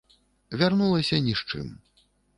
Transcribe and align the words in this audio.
Вярнулася 0.61 1.19
ні 1.27 1.33
з 1.43 1.53
чым. 1.53 1.67